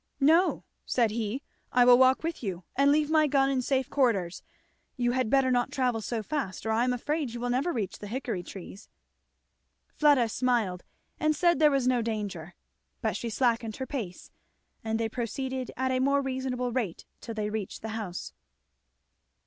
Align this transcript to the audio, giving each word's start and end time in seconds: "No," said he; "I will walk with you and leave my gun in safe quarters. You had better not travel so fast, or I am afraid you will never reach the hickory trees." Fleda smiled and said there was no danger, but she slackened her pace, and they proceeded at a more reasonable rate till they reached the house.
"No," 0.19 0.63
said 0.83 1.11
he; 1.11 1.43
"I 1.71 1.85
will 1.85 1.99
walk 1.99 2.23
with 2.23 2.41
you 2.41 2.63
and 2.75 2.91
leave 2.91 3.11
my 3.11 3.27
gun 3.27 3.51
in 3.51 3.61
safe 3.61 3.87
quarters. 3.87 4.41
You 4.97 5.11
had 5.11 5.29
better 5.29 5.51
not 5.51 5.71
travel 5.71 6.01
so 6.01 6.23
fast, 6.23 6.65
or 6.65 6.71
I 6.71 6.83
am 6.83 6.91
afraid 6.91 7.31
you 7.35 7.39
will 7.39 7.51
never 7.51 7.71
reach 7.71 7.99
the 7.99 8.07
hickory 8.07 8.41
trees." 8.41 8.89
Fleda 9.93 10.27
smiled 10.29 10.83
and 11.19 11.35
said 11.35 11.59
there 11.59 11.69
was 11.69 11.87
no 11.87 12.01
danger, 12.01 12.55
but 13.01 13.15
she 13.15 13.29
slackened 13.29 13.75
her 13.75 13.85
pace, 13.85 14.31
and 14.83 14.99
they 14.99 15.07
proceeded 15.07 15.69
at 15.77 15.91
a 15.91 15.99
more 15.99 16.23
reasonable 16.23 16.71
rate 16.71 17.05
till 17.19 17.35
they 17.35 17.51
reached 17.51 17.83
the 17.83 17.89
house. 17.89 18.33